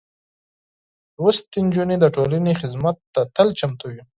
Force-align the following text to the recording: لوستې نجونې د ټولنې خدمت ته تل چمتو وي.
لوستې 1.21 1.59
نجونې 1.65 1.95
د 1.99 2.05
ټولنې 2.15 2.51
خدمت 2.61 2.97
ته 3.13 3.21
تل 3.35 3.47
چمتو 3.59 3.85
وي. 3.93 4.01